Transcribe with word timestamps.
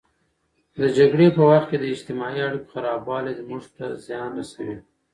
د 0.79 0.81
جګړې 0.97 1.27
په 1.37 1.41
وخت 1.49 1.67
کې 1.69 1.77
د 1.79 1.85
اجتماعي 1.93 2.41
اړیکو 2.47 2.71
خرابوالی 2.73 3.33
زموږ 3.41 3.63
ته 3.75 3.85
زیان 4.05 4.29
رسوي. 4.39 4.77